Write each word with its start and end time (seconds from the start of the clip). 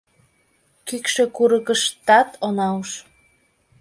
Кӱкшӧ 0.87 1.23
курыкыштат 1.35 2.29
она 2.47 2.67
уж 2.81 2.91